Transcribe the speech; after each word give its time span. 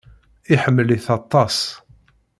Iḥemmel-it 0.53 1.05
aṭas. 1.17 1.57